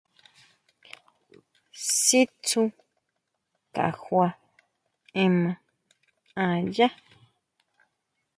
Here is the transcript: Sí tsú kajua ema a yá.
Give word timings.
Sí 2.01 2.21
tsú 2.43 2.61
kajua 3.75 4.27
ema 5.23 5.51
a 6.43 6.45
yá. 6.75 6.87